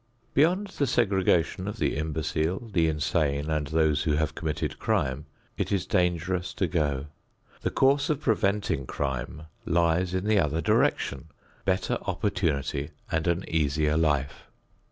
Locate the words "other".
10.39-10.59